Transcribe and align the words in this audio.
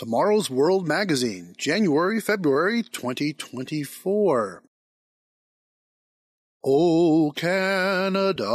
Tomorrow's 0.00 0.48
World 0.48 0.88
Magazine, 0.88 1.52
January, 1.58 2.22
February 2.22 2.82
2024. 2.82 4.62
Oh, 6.64 7.32
Canada. 7.36 8.46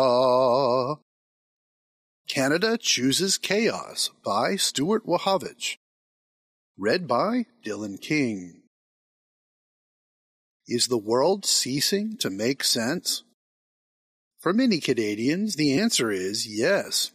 Canada 2.28 2.79
Chooses 2.79 3.38
Chaos 3.38 4.10
by 4.23 4.55
Stuart 4.55 5.05
Wachowicz. 5.05 5.78
Read 6.79 7.08
by 7.08 7.46
Dylan 7.64 8.02
King. 8.02 8.64
Is 10.68 10.88
the 10.88 10.98
world 10.98 11.46
ceasing 11.46 12.18
to 12.22 12.32
make 12.32 12.64
sense? 12.64 13.22
For 14.40 14.52
many 14.52 14.80
Canadians, 14.80 15.58
the 15.58 15.78
answer 15.78 16.09
is 16.09 16.48
yes. 16.48 17.12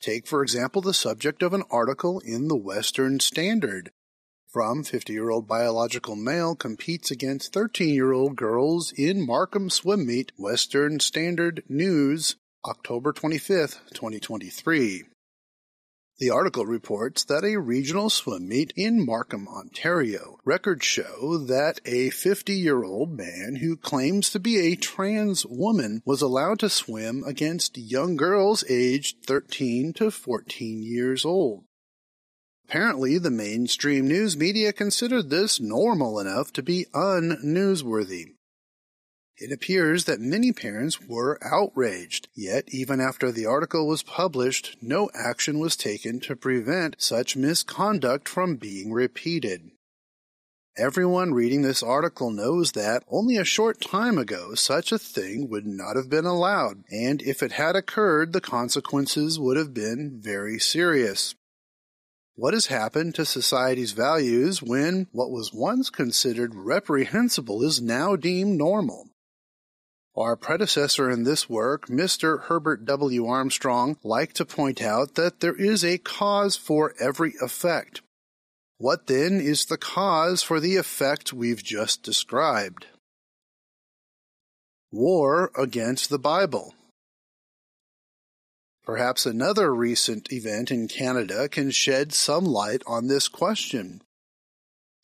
Take, 0.00 0.26
for 0.26 0.42
example, 0.42 0.80
the 0.80 0.94
subject 0.94 1.42
of 1.42 1.52
an 1.52 1.62
article 1.70 2.20
in 2.20 2.48
the 2.48 2.56
Western 2.56 3.20
Standard. 3.20 3.90
From 4.48 4.82
50 4.82 5.12
year 5.12 5.28
old 5.30 5.46
biological 5.46 6.16
male 6.16 6.54
competes 6.54 7.10
against 7.10 7.52
13 7.52 7.94
year 7.94 8.12
old 8.12 8.34
girls 8.34 8.92
in 8.92 9.24
Markham 9.24 9.68
swim 9.68 10.06
meet, 10.06 10.32
Western 10.38 11.00
Standard 11.00 11.62
News, 11.68 12.36
October 12.64 13.12
25th, 13.12 13.78
2023. 13.92 15.04
The 16.20 16.28
article 16.28 16.66
reports 16.66 17.24
that 17.24 17.44
a 17.44 17.56
regional 17.56 18.10
swim 18.10 18.46
meet 18.46 18.74
in 18.76 19.06
Markham, 19.06 19.48
Ontario. 19.48 20.38
Records 20.44 20.84
show 20.84 21.38
that 21.38 21.80
a 21.86 22.10
50 22.10 22.52
year 22.52 22.84
old 22.84 23.16
man 23.16 23.56
who 23.56 23.74
claims 23.74 24.28
to 24.30 24.38
be 24.38 24.58
a 24.58 24.76
trans 24.76 25.46
woman 25.46 26.02
was 26.04 26.20
allowed 26.20 26.58
to 26.58 26.68
swim 26.68 27.24
against 27.24 27.78
young 27.78 28.16
girls 28.16 28.62
aged 28.68 29.24
13 29.24 29.94
to 29.94 30.10
14 30.10 30.82
years 30.82 31.24
old. 31.24 31.64
Apparently, 32.68 33.16
the 33.16 33.30
mainstream 33.30 34.06
news 34.06 34.36
media 34.36 34.74
considered 34.74 35.30
this 35.30 35.58
normal 35.58 36.20
enough 36.20 36.52
to 36.52 36.62
be 36.62 36.84
unnewsworthy. 36.92 38.34
It 39.42 39.52
appears 39.52 40.04
that 40.04 40.20
many 40.20 40.52
parents 40.52 41.00
were 41.00 41.38
outraged, 41.42 42.28
yet 42.34 42.68
even 42.68 43.00
after 43.00 43.32
the 43.32 43.46
article 43.46 43.88
was 43.88 44.02
published, 44.02 44.76
no 44.82 45.08
action 45.14 45.58
was 45.58 45.76
taken 45.76 46.20
to 46.20 46.36
prevent 46.36 47.00
such 47.00 47.36
misconduct 47.36 48.28
from 48.28 48.56
being 48.56 48.92
repeated. 48.92 49.70
Everyone 50.76 51.32
reading 51.32 51.62
this 51.62 51.82
article 51.82 52.30
knows 52.30 52.72
that 52.72 53.02
only 53.08 53.38
a 53.38 53.44
short 53.44 53.80
time 53.80 54.18
ago 54.18 54.54
such 54.54 54.92
a 54.92 54.98
thing 54.98 55.48
would 55.48 55.66
not 55.66 55.96
have 55.96 56.10
been 56.10 56.26
allowed, 56.26 56.84
and 56.90 57.22
if 57.22 57.42
it 57.42 57.52
had 57.52 57.76
occurred, 57.76 58.34
the 58.34 58.42
consequences 58.42 59.40
would 59.40 59.56
have 59.56 59.72
been 59.72 60.20
very 60.22 60.58
serious. 60.58 61.34
What 62.34 62.52
has 62.52 62.66
happened 62.66 63.14
to 63.14 63.24
society's 63.24 63.92
values 63.92 64.62
when 64.62 65.08
what 65.12 65.30
was 65.30 65.50
once 65.52 65.88
considered 65.88 66.54
reprehensible 66.54 67.62
is 67.62 67.80
now 67.80 68.16
deemed 68.16 68.58
normal? 68.58 69.09
Our 70.16 70.36
predecessor 70.36 71.08
in 71.08 71.22
this 71.22 71.48
work, 71.48 71.86
Mr. 71.86 72.42
Herbert 72.42 72.84
W. 72.84 73.26
Armstrong, 73.26 73.96
liked 74.02 74.36
to 74.36 74.44
point 74.44 74.82
out 74.82 75.14
that 75.14 75.40
there 75.40 75.54
is 75.54 75.84
a 75.84 75.98
cause 75.98 76.56
for 76.56 76.94
every 77.00 77.34
effect. 77.40 78.02
What 78.78 79.06
then 79.06 79.40
is 79.40 79.66
the 79.66 79.78
cause 79.78 80.42
for 80.42 80.58
the 80.58 80.76
effect 80.76 81.32
we've 81.32 81.62
just 81.62 82.02
described? 82.02 82.86
War 84.90 85.52
against 85.56 86.10
the 86.10 86.18
Bible. 86.18 86.74
Perhaps 88.82 89.26
another 89.26 89.72
recent 89.72 90.32
event 90.32 90.72
in 90.72 90.88
Canada 90.88 91.48
can 91.48 91.70
shed 91.70 92.12
some 92.12 92.44
light 92.44 92.82
on 92.86 93.06
this 93.06 93.28
question. 93.28 94.02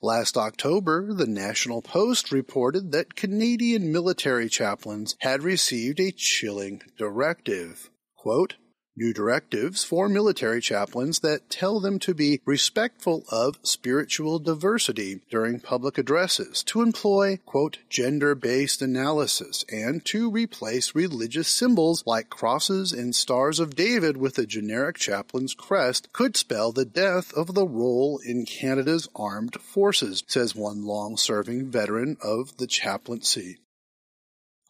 Last 0.03 0.37
October, 0.37 1.15
the 1.15 1.27
National 1.27 1.81
Post 1.81 2.31
reported 2.31 2.93
that 2.93 3.17
Canadian 3.17 3.91
military 3.91 4.51
chaplains 4.51 5.17
had 5.21 5.43
received 5.43 5.99
a 6.01 6.13
chilling 6.13 6.83
directive. 6.99 7.89
Quote, 8.15 8.57
new 8.97 9.13
directives 9.13 9.85
for 9.85 10.09
military 10.09 10.61
chaplains 10.61 11.21
that 11.21 11.51
tell 11.51 11.81
them 11.81 11.99
to 11.99 12.15
be 12.15 12.41
respectful 12.45 13.25
of 13.31 13.59
spiritual 13.63 14.39
diversity 14.39 15.21
during 15.31 15.61
public 15.61 15.99
addresses, 15.99 16.63
to 16.63 16.83
employ, 16.83 17.39
quote, 17.45 17.79
gender 17.91 18.35
based 18.35 18.81
analysis, 18.81 19.65
and 19.71 20.05
to 20.05 20.31
replace 20.31 20.95
religious 20.95 21.49
symbols 21.49 22.03
like 22.07 22.31
crosses 22.31 22.93
and 22.93 23.15
stars 23.15 23.61
of 23.61 23.77
David 23.77 24.17
with 24.17 24.39
a 24.39 24.47
generic 24.47 24.97
chaplain's 24.97 25.55
crest 25.55 26.13
could 26.13 26.37
spell 26.37 26.73
the 26.73 26.85
death 26.85 27.33
of 27.35 27.55
the 27.55 27.67
role 27.67 28.19
in 28.25 28.45
Canada's 28.47 29.09
armed 29.15 29.61
forces, 29.61 30.23
says 30.27 30.55
one 30.55 30.85
long 30.85 31.17
serving 31.17 31.71
veteran 31.71 32.17
of 32.23 32.57
the 32.57 32.67
chaplaincy. 32.67 33.59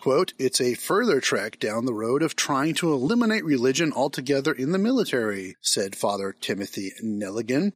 Quote, 0.06 0.34
it's 0.38 0.60
a 0.60 0.74
further 0.74 1.20
trek 1.20 1.58
down 1.58 1.84
the 1.84 1.92
road 1.92 2.22
of 2.22 2.36
trying 2.36 2.74
to 2.74 2.92
eliminate 2.92 3.44
religion 3.44 3.92
altogether 3.92 4.52
in 4.52 4.70
the 4.70 4.78
military, 4.78 5.56
said 5.60 5.96
Father 5.96 6.32
Timothy 6.40 6.92
Nelligan. 7.02 7.72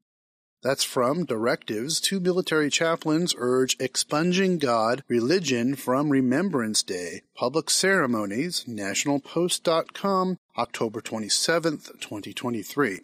That's 0.62 0.84
from 0.84 1.24
directives 1.24 2.00
to 2.02 2.20
military 2.20 2.70
chaplains 2.70 3.34
urge 3.36 3.76
expunging 3.80 4.58
God, 4.58 5.02
religion 5.08 5.74
from 5.74 6.08
Remembrance 6.08 6.84
Day, 6.84 7.22
public 7.34 7.68
ceremonies, 7.68 8.64
nationalpost.com, 8.68 10.36
October 10.56 11.00
27th, 11.00 12.00
2023. 12.00 13.00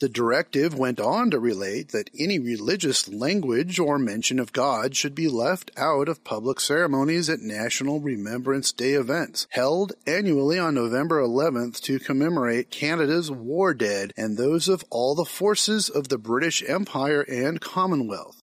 The 0.00 0.08
directive 0.08 0.76
went 0.76 0.98
on 0.98 1.30
to 1.30 1.38
relate 1.38 1.90
that 1.90 2.10
any 2.18 2.38
religious 2.38 3.08
language 3.08 3.78
or 3.78 3.96
mention 3.96 4.40
of 4.40 4.52
God 4.52 4.96
should 4.96 5.14
be 5.14 5.28
left 5.28 5.70
out 5.76 6.08
of 6.08 6.24
public 6.24 6.58
ceremonies 6.60 7.30
at 7.30 7.40
National 7.40 8.00
Remembrance 8.00 8.72
Day 8.72 8.94
events, 8.94 9.46
held 9.50 9.92
annually 10.04 10.58
on 10.58 10.74
November 10.74 11.22
11th 11.22 11.80
to 11.82 12.00
commemorate 12.00 12.70
Canada's 12.70 13.30
war 13.30 13.72
dead 13.72 14.12
and 14.16 14.36
those 14.36 14.68
of 14.68 14.84
all 14.90 15.14
the 15.14 15.24
forces 15.24 15.88
of 15.88 16.08
the 16.08 16.18
British 16.18 16.62
Empire 16.68 17.22
and 17.22 17.60
Commonwealth. 17.60 18.43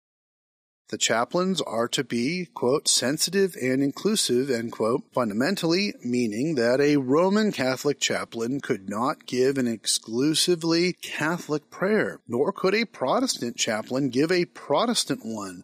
The 0.91 0.97
chaplains 0.97 1.62
are 1.62 1.88
to 1.88 2.03
be, 2.03 2.50
quote, 2.53 2.85
sensitive 2.85 3.56
and 3.56 3.81
inclusive, 3.81 4.50
end 4.50 4.74
quote, 4.74 5.03
fundamentally 5.13 5.94
meaning 6.03 6.56
that 6.56 6.81
a 6.81 6.97
Roman 6.97 7.53
Catholic 7.53 7.97
chaplain 8.02 8.59
could 8.59 8.90
not 8.90 9.25
give 9.25 9.57
an 9.57 9.69
exclusively 9.69 10.91
Catholic 11.01 11.72
prayer, 11.72 12.19
nor 12.28 12.51
could 12.51 12.75
a 12.75 12.84
Protestant 12.84 13.56
chaplain 13.56 14.09
give 14.09 14.34
a 14.34 14.44
Protestant 14.44 15.22
one, 15.24 15.63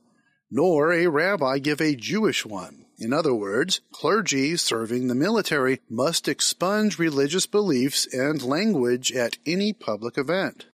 nor 0.49 0.93
a 0.93 1.07
rabbi 1.07 1.59
give 1.59 1.81
a 1.81 1.97
Jewish 1.97 2.45
one. 2.45 2.85
In 2.97 3.11
other 3.11 3.33
words, 3.33 3.81
clergy 3.91 4.55
serving 4.55 5.07
the 5.07 5.13
military 5.13 5.81
must 5.89 6.29
expunge 6.29 6.97
religious 6.97 7.45
beliefs 7.45 8.07
and 8.13 8.41
language 8.41 9.11
at 9.11 9.37
any 9.45 9.73
public 9.73 10.17
event. 10.17 10.67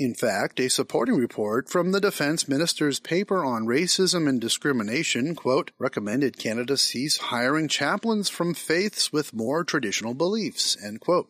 In 0.00 0.14
fact, 0.14 0.58
a 0.60 0.70
supporting 0.70 1.16
report 1.16 1.68
from 1.68 1.92
the 1.92 2.00
defense 2.00 2.48
minister's 2.48 2.98
paper 2.98 3.44
on 3.44 3.66
racism 3.66 4.26
and 4.26 4.40
discrimination, 4.40 5.34
quote, 5.34 5.72
recommended 5.78 6.38
Canada 6.38 6.78
cease 6.78 7.18
hiring 7.18 7.68
chaplains 7.68 8.30
from 8.30 8.54
faiths 8.54 9.12
with 9.12 9.34
more 9.34 9.62
traditional 9.62 10.14
beliefs, 10.14 10.74
end 10.82 11.02
quote. 11.02 11.28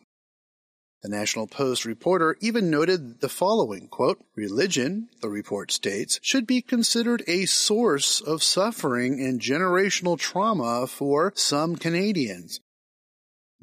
The 1.03 1.09
National 1.09 1.47
Post 1.47 1.83
reporter 1.83 2.37
even 2.39 2.69
noted 2.69 3.19
the 3.19 3.27
following, 3.27 3.89
quote, 3.89 4.23
religion, 4.37 5.09
the 5.21 5.27
report 5.27 5.73
states, 5.73 6.17
should 6.21 6.47
be 6.47 6.61
considered 6.61 7.25
a 7.27 7.47
source 7.47 8.21
of 8.21 8.41
suffering 8.41 9.19
and 9.21 9.41
generational 9.41 10.17
trauma 10.17 10.87
for 10.87 11.33
some 11.35 11.75
Canadians, 11.75 12.61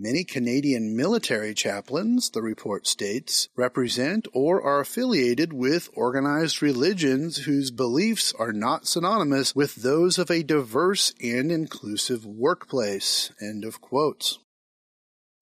Many 0.01 0.23
Canadian 0.23 0.97
military 0.97 1.55
chaplains, 1.55 2.31
the 2.31 2.41
report 2.41 2.87
states, 2.87 3.49
represent 3.57 4.29
or 4.33 4.63
are 4.63 4.79
affiliated 4.79 5.53
with 5.53 5.89
organized 5.93 6.63
religions 6.63 7.39
whose 7.39 7.73
beliefs 7.73 8.33
are 8.39 8.53
not 8.53 8.87
synonymous 8.87 9.57
with 9.57 9.75
those 9.75 10.17
of 10.17 10.31
a 10.31 10.45
diverse 10.45 11.13
and 11.21 11.51
inclusive 11.51 12.25
workplace. 12.25 13.33
End 13.41 13.65
of 13.65 13.81
quotes. 13.81 14.39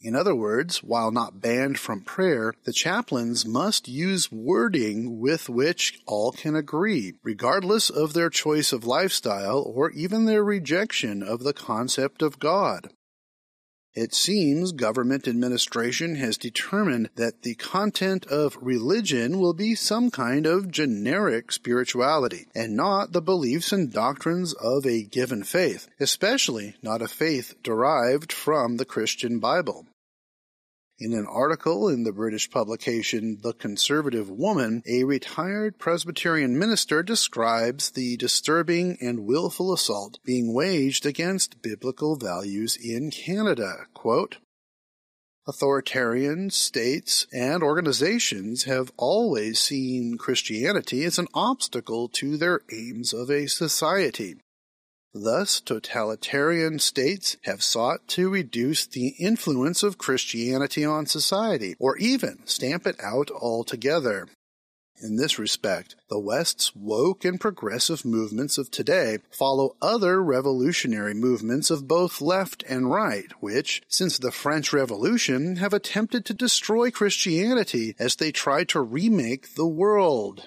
In 0.00 0.16
other 0.16 0.34
words, 0.34 0.82
while 0.82 1.10
not 1.10 1.42
banned 1.42 1.78
from 1.78 2.00
prayer, 2.00 2.54
the 2.64 2.72
chaplains 2.72 3.44
must 3.44 3.88
use 3.88 4.32
wording 4.32 5.20
with 5.20 5.50
which 5.50 5.98
all 6.06 6.32
can 6.32 6.56
agree, 6.56 7.12
regardless 7.22 7.90
of 7.90 8.14
their 8.14 8.30
choice 8.30 8.72
of 8.72 8.86
lifestyle 8.86 9.58
or 9.60 9.90
even 9.90 10.24
their 10.24 10.42
rejection 10.42 11.22
of 11.22 11.40
the 11.40 11.52
concept 11.52 12.22
of 12.22 12.38
God. 12.38 12.88
It 13.96 14.14
seems 14.14 14.72
government 14.72 15.26
administration 15.26 16.16
has 16.16 16.36
determined 16.36 17.08
that 17.14 17.40
the 17.40 17.54
content 17.54 18.26
of 18.26 18.58
religion 18.60 19.38
will 19.38 19.54
be 19.54 19.74
some 19.74 20.10
kind 20.10 20.44
of 20.44 20.70
generic 20.70 21.50
spirituality 21.50 22.46
and 22.54 22.76
not 22.76 23.12
the 23.12 23.22
beliefs 23.22 23.72
and 23.72 23.90
doctrines 23.90 24.52
of 24.52 24.84
a 24.84 25.02
given 25.02 25.44
faith, 25.44 25.88
especially 25.98 26.76
not 26.82 27.00
a 27.00 27.08
faith 27.08 27.54
derived 27.62 28.34
from 28.34 28.76
the 28.76 28.84
Christian 28.84 29.38
Bible. 29.38 29.86
In 30.98 31.12
an 31.12 31.26
article 31.26 31.90
in 31.90 32.04
the 32.04 32.12
British 32.12 32.50
publication 32.50 33.36
The 33.42 33.52
Conservative 33.52 34.30
Woman, 34.30 34.82
a 34.86 35.04
retired 35.04 35.78
Presbyterian 35.78 36.58
minister 36.58 37.02
describes 37.02 37.90
the 37.90 38.16
disturbing 38.16 38.96
and 39.02 39.26
willful 39.26 39.74
assault 39.74 40.18
being 40.24 40.54
waged 40.54 41.04
against 41.04 41.60
biblical 41.60 42.16
values 42.16 42.78
in 42.82 43.10
Canada. 43.10 43.88
Quote, 43.92 44.38
Authoritarian 45.46 46.48
states 46.48 47.26
and 47.30 47.62
organizations 47.62 48.64
have 48.64 48.90
always 48.96 49.60
seen 49.60 50.16
Christianity 50.16 51.04
as 51.04 51.18
an 51.18 51.28
obstacle 51.34 52.08
to 52.08 52.38
their 52.38 52.62
aims 52.72 53.12
of 53.12 53.30
a 53.30 53.48
society. 53.48 54.36
Thus, 55.18 55.60
totalitarian 55.60 56.78
states 56.78 57.38
have 57.44 57.62
sought 57.62 58.06
to 58.08 58.28
reduce 58.28 58.84
the 58.84 59.14
influence 59.18 59.82
of 59.82 59.96
Christianity 59.96 60.84
on 60.84 61.06
society, 61.06 61.74
or 61.78 61.96
even 61.96 62.46
stamp 62.46 62.86
it 62.86 62.96
out 63.02 63.30
altogether. 63.30 64.28
In 65.02 65.16
this 65.16 65.38
respect, 65.38 65.96
the 66.10 66.18
West's 66.18 66.76
woke 66.76 67.24
and 67.24 67.40
progressive 67.40 68.04
movements 68.04 68.58
of 68.58 68.70
today 68.70 69.20
follow 69.30 69.76
other 69.80 70.22
revolutionary 70.22 71.14
movements 71.14 71.70
of 71.70 71.88
both 71.88 72.20
left 72.20 72.62
and 72.68 72.90
right, 72.90 73.32
which, 73.40 73.80
since 73.88 74.18
the 74.18 74.30
French 74.30 74.74
Revolution, 74.74 75.56
have 75.56 75.72
attempted 75.72 76.26
to 76.26 76.34
destroy 76.34 76.90
Christianity 76.90 77.94
as 77.98 78.16
they 78.16 78.32
try 78.32 78.64
to 78.64 78.82
remake 78.82 79.54
the 79.54 79.66
world. 79.66 80.46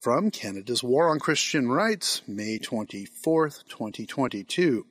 From 0.00 0.30
Canada's 0.30 0.82
War 0.82 1.10
on 1.10 1.18
Christian 1.18 1.68
Rights, 1.68 2.22
May 2.26 2.56
24, 2.56 3.50
2022. 3.68 4.86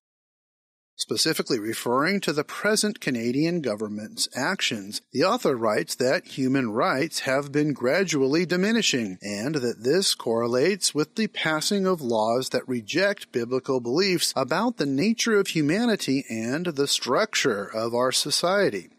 Specifically 0.98 1.58
referring 1.58 2.22
to 2.22 2.32
the 2.32 2.44
present 2.44 3.00
Canadian 3.00 3.62
government's 3.62 4.30
actions, 4.36 5.02
the 5.12 5.24
author 5.24 5.56
writes 5.56 5.96
that 5.96 6.38
human 6.38 6.70
rights 6.70 7.22
have 7.22 7.52
been 7.52 7.74
gradually 7.74 8.46
diminishing, 8.46 9.18
and 9.24 9.56
that 9.56 9.84
this 9.84 10.14
correlates 10.14 10.94
with 10.94 11.16
the 11.16 11.26
passing 11.26 11.88
of 11.88 12.02
laws 12.02 12.50
that 12.50 12.70
reject 12.70 13.32
biblical 13.32 13.80
beliefs 13.80 14.32
about 14.36 14.78
the 14.78 14.86
nature 14.86 15.40
of 15.40 15.48
humanity 15.48 16.24
and 16.30 16.68
the 16.68 16.88
structure 16.88 17.66
of 17.66 17.96
our 17.96 18.12
society. 18.12 18.90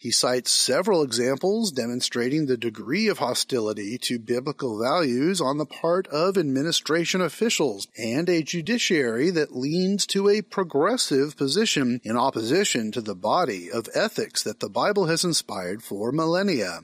He 0.00 0.10
cites 0.10 0.50
several 0.50 1.02
examples 1.02 1.70
demonstrating 1.70 2.46
the 2.46 2.56
degree 2.56 3.06
of 3.08 3.18
hostility 3.18 3.98
to 3.98 4.18
biblical 4.18 4.78
values 4.80 5.42
on 5.42 5.58
the 5.58 5.66
part 5.66 6.06
of 6.06 6.38
administration 6.38 7.20
officials 7.20 7.86
and 7.98 8.26
a 8.30 8.42
judiciary 8.42 9.28
that 9.28 9.54
leans 9.54 10.06
to 10.06 10.30
a 10.30 10.40
progressive 10.40 11.36
position 11.36 12.00
in 12.02 12.16
opposition 12.16 12.92
to 12.92 13.02
the 13.02 13.14
body 13.14 13.70
of 13.70 13.90
ethics 13.94 14.42
that 14.42 14.60
the 14.60 14.70
Bible 14.70 15.04
has 15.04 15.22
inspired 15.22 15.82
for 15.82 16.12
millennia. 16.12 16.80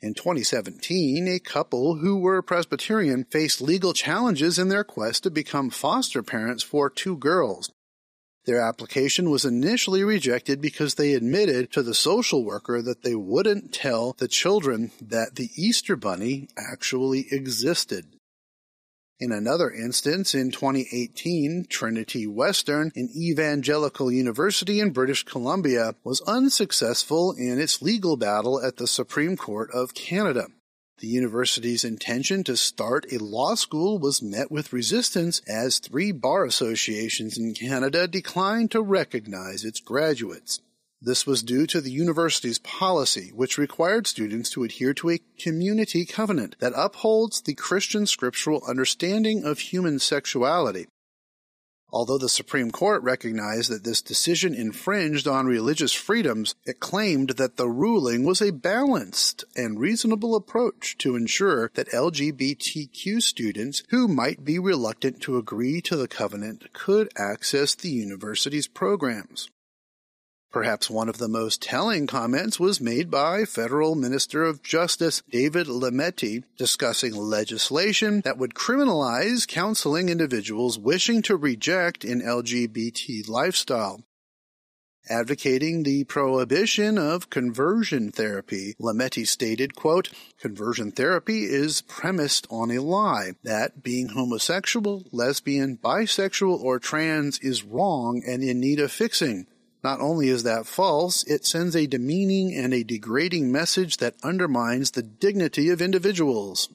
In 0.00 0.14
2017, 0.14 1.28
a 1.28 1.38
couple 1.38 1.98
who 1.98 2.18
were 2.18 2.42
Presbyterian 2.42 3.22
faced 3.30 3.60
legal 3.60 3.92
challenges 3.92 4.58
in 4.58 4.68
their 4.68 4.82
quest 4.82 5.22
to 5.22 5.30
become 5.30 5.70
foster 5.70 6.24
parents 6.24 6.64
for 6.64 6.90
two 6.90 7.16
girls. 7.16 7.70
Their 8.46 8.60
application 8.60 9.30
was 9.30 9.44
initially 9.44 10.02
rejected 10.02 10.60
because 10.60 10.94
they 10.94 11.12
admitted 11.12 11.72
to 11.72 11.82
the 11.82 11.94
social 11.94 12.44
worker 12.44 12.80
that 12.80 13.02
they 13.02 13.14
wouldn't 13.14 13.72
tell 13.72 14.14
the 14.18 14.28
children 14.28 14.92
that 15.00 15.36
the 15.36 15.50
Easter 15.56 15.94
Bunny 15.94 16.48
actually 16.56 17.26
existed. 17.30 18.06
In 19.18 19.32
another 19.32 19.70
instance, 19.70 20.34
in 20.34 20.50
2018, 20.50 21.66
Trinity 21.68 22.26
Western, 22.26 22.90
an 22.96 23.10
evangelical 23.14 24.10
university 24.10 24.80
in 24.80 24.92
British 24.92 25.24
Columbia, 25.24 25.94
was 26.02 26.22
unsuccessful 26.22 27.32
in 27.32 27.60
its 27.60 27.82
legal 27.82 28.16
battle 28.16 28.64
at 28.64 28.78
the 28.78 28.86
Supreme 28.86 29.36
Court 29.36 29.70
of 29.72 29.92
Canada. 29.92 30.46
The 31.00 31.08
university's 31.08 31.82
intention 31.82 32.44
to 32.44 32.58
start 32.58 33.10
a 33.10 33.16
law 33.16 33.54
school 33.54 33.98
was 33.98 34.20
met 34.20 34.50
with 34.50 34.70
resistance 34.70 35.40
as 35.48 35.78
three 35.78 36.12
bar 36.12 36.44
associations 36.44 37.38
in 37.38 37.54
Canada 37.54 38.06
declined 38.06 38.70
to 38.72 38.82
recognize 38.82 39.64
its 39.64 39.80
graduates. 39.80 40.60
This 41.00 41.26
was 41.26 41.42
due 41.42 41.66
to 41.68 41.80
the 41.80 41.90
university's 41.90 42.58
policy, 42.58 43.32
which 43.34 43.56
required 43.56 44.06
students 44.06 44.50
to 44.50 44.62
adhere 44.62 44.92
to 44.92 45.08
a 45.08 45.20
community 45.38 46.04
covenant 46.04 46.56
that 46.58 46.74
upholds 46.76 47.40
the 47.40 47.54
Christian 47.54 48.04
scriptural 48.04 48.62
understanding 48.68 49.42
of 49.42 49.58
human 49.60 50.00
sexuality 50.00 50.86
Although 51.92 52.18
the 52.18 52.28
Supreme 52.28 52.70
Court 52.70 53.02
recognized 53.02 53.70
that 53.70 53.84
this 53.84 54.00
decision 54.00 54.54
infringed 54.54 55.26
on 55.26 55.46
religious 55.46 55.92
freedoms, 55.92 56.54
it 56.64 56.80
claimed 56.80 57.30
that 57.30 57.56
the 57.56 57.68
ruling 57.68 58.24
was 58.24 58.40
a 58.40 58.52
balanced 58.52 59.44
and 59.56 59.80
reasonable 59.80 60.34
approach 60.34 60.96
to 60.98 61.16
ensure 61.16 61.70
that 61.74 61.90
LGBTQ 61.90 63.22
students 63.22 63.82
who 63.90 64.06
might 64.06 64.44
be 64.44 64.58
reluctant 64.58 65.20
to 65.22 65.36
agree 65.36 65.80
to 65.82 65.96
the 65.96 66.08
covenant 66.08 66.72
could 66.72 67.10
access 67.16 67.74
the 67.74 67.90
university's 67.90 68.68
programs. 68.68 69.50
Perhaps 70.50 70.90
one 70.90 71.08
of 71.08 71.18
the 71.18 71.28
most 71.28 71.62
telling 71.62 72.08
comments 72.08 72.58
was 72.58 72.80
made 72.80 73.08
by 73.08 73.44
Federal 73.44 73.94
Minister 73.94 74.42
of 74.42 74.64
Justice 74.64 75.22
David 75.30 75.68
Lametti 75.68 76.42
discussing 76.58 77.14
legislation 77.14 78.20
that 78.22 78.36
would 78.36 78.54
criminalize 78.54 79.46
counseling 79.46 80.08
individuals 80.08 80.76
wishing 80.76 81.22
to 81.22 81.36
reject 81.36 82.04
an 82.04 82.20
LGBT 82.20 83.28
lifestyle. 83.28 84.02
Advocating 85.08 85.84
the 85.84 86.02
prohibition 86.04 86.98
of 86.98 87.30
conversion 87.30 88.10
therapy, 88.10 88.74
Lametti 88.80 89.26
stated, 89.26 89.76
quote, 89.76 90.10
Conversion 90.40 90.90
therapy 90.90 91.44
is 91.44 91.82
premised 91.82 92.48
on 92.50 92.72
a 92.72 92.82
lie 92.82 93.34
that 93.44 93.84
being 93.84 94.08
homosexual, 94.08 95.04
lesbian, 95.12 95.76
bisexual, 95.76 96.60
or 96.60 96.80
trans 96.80 97.38
is 97.38 97.62
wrong 97.62 98.20
and 98.26 98.42
in 98.42 98.58
need 98.58 98.80
of 98.80 98.90
fixing. 98.90 99.46
Not 99.82 100.00
only 100.00 100.28
is 100.28 100.42
that 100.42 100.66
false, 100.66 101.24
it 101.24 101.46
sends 101.46 101.74
a 101.74 101.86
demeaning 101.86 102.54
and 102.54 102.74
a 102.74 102.84
degrading 102.84 103.50
message 103.50 103.96
that 103.96 104.16
undermines 104.22 104.90
the 104.90 105.02
dignity 105.02 105.70
of 105.70 105.80
individuals. 105.80 106.68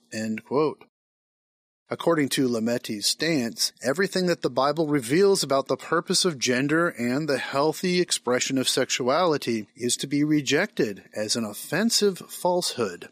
According 1.88 2.30
to 2.30 2.48
Lametti's 2.48 3.06
stance, 3.06 3.72
everything 3.84 4.25
that 4.25 4.42
the 4.42 4.50
Bible 4.50 4.88
reveals 4.88 5.44
about 5.44 5.68
the 5.68 5.78
purpose 5.78 6.25
of 6.25 6.40
gender 6.40 6.90
and 6.90 7.30
the 7.30 7.38
healthy 7.38 8.02
expression 8.02 8.57
of 8.57 8.68
sexuality 8.68 9.68
is 9.75 9.96
to 9.98 10.07
be 10.07 10.24
rejected 10.24 11.04
as 11.13 11.36
an 11.36 11.46
offensive 11.46 12.18
falsehood. 12.18 13.10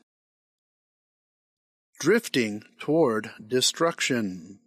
Drifting 2.00 2.64
toward 2.80 3.30
destruction. 3.46 4.60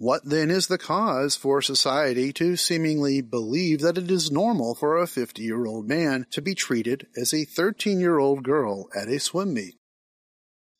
What 0.00 0.24
then 0.24 0.48
is 0.48 0.68
the 0.68 0.78
cause 0.78 1.34
for 1.34 1.60
society 1.60 2.32
to 2.34 2.54
seemingly 2.54 3.20
believe 3.20 3.80
that 3.80 3.98
it 3.98 4.08
is 4.08 4.30
normal 4.30 4.76
for 4.76 4.96
a 4.96 5.08
50 5.08 5.42
year 5.42 5.66
old 5.66 5.88
man 5.88 6.24
to 6.30 6.40
be 6.40 6.54
treated 6.54 7.08
as 7.16 7.34
a 7.34 7.44
13 7.44 7.98
year 7.98 8.18
old 8.18 8.44
girl 8.44 8.88
at 8.94 9.08
a 9.08 9.18
swim 9.18 9.54
meet? 9.54 9.74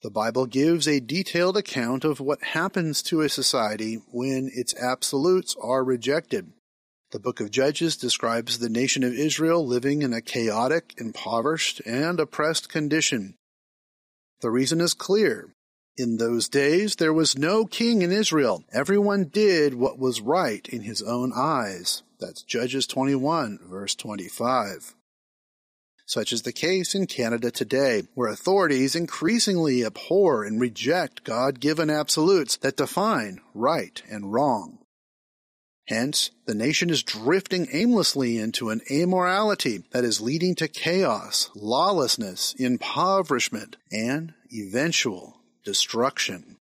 The 0.03 0.11
Bible 0.11 0.47
gives 0.47 0.87
a 0.87 1.01
detailed 1.01 1.57
account 1.57 2.05
of 2.05 2.21
what 2.21 2.43
happens 2.55 3.03
to 3.03 3.23
a 3.23 3.29
society 3.29 3.97
when 4.13 4.53
its 4.55 4.73
absolutes 4.81 5.57
are 5.61 5.83
rejected. 5.83 6.53
The 7.11 7.19
book 7.19 7.41
of 7.41 7.51
Judges 7.51 7.97
describes 7.97 8.61
the 8.61 8.69
nation 8.69 9.03
of 9.03 9.15
Israel 9.15 9.67
living 9.67 10.03
in 10.03 10.13
a 10.13 10.23
chaotic, 10.23 10.95
impoverished, 10.99 11.83
and 11.85 12.21
oppressed 12.21 12.69
condition. 12.69 13.35
The 14.43 14.51
reason 14.53 14.81
is 14.81 14.95
clear. 14.95 15.53
In 15.99 16.19
those 16.19 16.49
days 16.49 16.95
there 16.95 17.13
was 17.13 17.37
no 17.37 17.65
king 17.65 18.03
in 18.03 18.13
Israel. 18.13 18.63
Everyone 18.73 19.25
did 19.25 19.75
what 19.75 19.99
was 19.99 20.21
right 20.21 20.65
in 20.69 20.83
his 20.83 21.03
own 21.03 21.33
eyes. 21.35 22.05
That's 22.21 22.43
Judges 22.43 22.87
21, 22.87 23.59
verse 23.69 23.97
25. 23.97 24.95
Such 26.07 26.33
is 26.33 26.43
the 26.43 26.53
case 26.53 26.95
in 26.95 27.09
Canada 27.09 27.51
today, 27.51 28.05
where 28.15 28.31
authorities 28.31 28.95
increasingly 28.95 29.85
abhor 29.85 30.45
and 30.45 30.61
reject 30.61 31.25
God 31.25 31.59
given 31.59 31.91
absolutes 31.91 32.57
that 32.59 32.77
define 32.77 33.41
right 33.53 34.01
and 34.09 34.33
wrong. 34.33 34.79
Hence, 35.89 36.31
the 36.47 36.55
nation 36.55 36.91
is 36.91 37.03
drifting 37.03 37.67
aimlessly 37.73 38.39
into 38.39 38.71
an 38.71 38.83
amorality 38.89 39.83
that 39.91 40.05
is 40.05 40.21
leading 40.21 40.55
to 40.57 40.69
chaos, 40.69 41.51
lawlessness, 41.57 42.55
impoverishment, 42.57 43.77
and 43.91 44.35
eventual 44.53 45.38
destruction. 45.65 46.57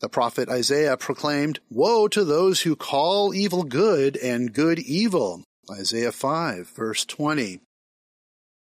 The 0.00 0.08
prophet 0.08 0.48
Isaiah 0.48 0.96
proclaimed, 0.96 1.60
Woe 1.70 2.08
to 2.08 2.24
those 2.24 2.62
who 2.62 2.76
call 2.76 3.34
evil 3.34 3.64
good 3.64 4.16
and 4.16 4.52
good 4.52 4.78
evil. 4.78 5.42
Isaiah 5.70 6.12
5 6.12 6.68
verse 6.68 7.04
20. 7.04 7.60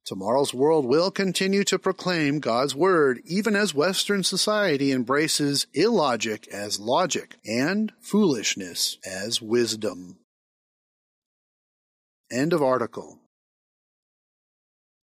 Tomorrow's 0.05 0.53
world 0.53 0.85
will 0.85 1.11
continue 1.11 1.63
to 1.63 1.79
proclaim 1.79 2.39
God's 2.39 2.75
word 2.75 3.21
even 3.25 3.55
as 3.55 3.73
Western 3.73 4.23
society 4.23 4.91
embraces 4.91 5.65
illogic 5.73 6.47
as 6.49 6.79
logic 6.79 7.35
and 7.45 7.91
foolishness 8.01 8.97
as 9.05 9.41
wisdom. 9.41 10.17
End 12.29 12.51
of 12.51 12.61
article. 12.61 13.19